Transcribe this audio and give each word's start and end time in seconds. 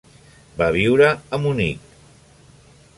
Va 0.61 0.69
viure 0.77 1.11
a 1.37 1.41
Munic. 1.45 1.95